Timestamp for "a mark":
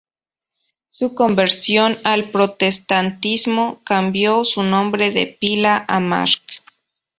5.87-6.41